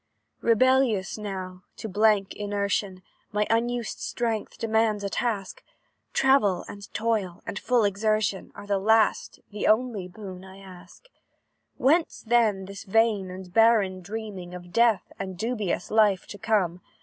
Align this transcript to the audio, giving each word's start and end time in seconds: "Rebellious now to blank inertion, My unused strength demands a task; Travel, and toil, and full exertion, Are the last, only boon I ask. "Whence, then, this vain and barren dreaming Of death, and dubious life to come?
"Rebellious 0.41 1.15
now 1.19 1.61
to 1.77 1.87
blank 1.87 2.33
inertion, 2.33 3.03
My 3.31 3.45
unused 3.51 3.99
strength 3.99 4.57
demands 4.57 5.03
a 5.03 5.11
task; 5.11 5.61
Travel, 6.11 6.65
and 6.67 6.91
toil, 6.91 7.43
and 7.45 7.59
full 7.59 7.83
exertion, 7.83 8.51
Are 8.55 8.65
the 8.65 8.79
last, 8.79 9.39
only 9.67 10.07
boon 10.07 10.43
I 10.43 10.57
ask. 10.57 11.03
"Whence, 11.77 12.23
then, 12.25 12.65
this 12.65 12.83
vain 12.83 13.29
and 13.29 13.53
barren 13.53 14.01
dreaming 14.01 14.55
Of 14.55 14.73
death, 14.73 15.13
and 15.19 15.37
dubious 15.37 15.91
life 15.91 16.25
to 16.29 16.39
come? 16.39 16.81